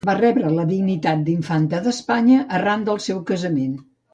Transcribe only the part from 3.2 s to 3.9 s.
casament.